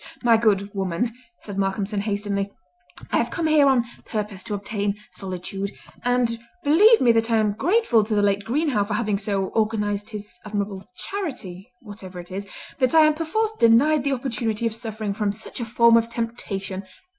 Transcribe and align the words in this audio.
"My 0.23 0.35
good 0.35 0.73
woman," 0.73 1.13
said 1.43 1.59
Malcolmson 1.59 1.99
hastily, 1.99 2.49
"I 3.11 3.17
have 3.17 3.29
come 3.29 3.45
here 3.45 3.67
on 3.67 3.85
purpose 4.03 4.43
to 4.45 4.55
obtain 4.55 4.95
solitude; 5.11 5.69
and 6.03 6.39
believe 6.63 7.01
me 7.01 7.11
that 7.11 7.29
I 7.29 7.37
am 7.37 7.51
grateful 7.53 8.03
to 8.05 8.15
the 8.15 8.23
late 8.23 8.43
Greenhow 8.43 8.83
for 8.83 8.95
having 8.95 9.19
so 9.19 9.49
organised 9.51 10.09
his 10.09 10.39
admirable 10.43 10.87
charity—whatever 10.95 12.19
it 12.19 12.31
is—that 12.31 12.95
I 12.95 13.05
am 13.05 13.13
perforce 13.13 13.51
denied 13.59 14.03
the 14.03 14.13
opportunity 14.13 14.65
of 14.65 14.73
suffering 14.73 15.13
from 15.13 15.31
such 15.31 15.59
a 15.59 15.65
form 15.65 15.95
of 15.97 16.09
temptation! 16.09 16.81